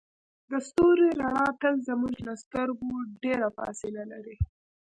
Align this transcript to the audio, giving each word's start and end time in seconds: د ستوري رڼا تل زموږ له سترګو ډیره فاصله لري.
د 0.49 0.51
ستوري 0.67 1.07
رڼا 1.19 1.47
تل 1.61 1.75
زموږ 1.89 2.15
له 2.27 2.33
سترګو 2.43 2.91
ډیره 3.23 3.47
فاصله 3.57 4.03
لري. 4.11 4.35